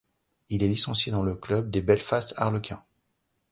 [0.49, 2.83] Il est licencié dans le club des Belfast Harlequins.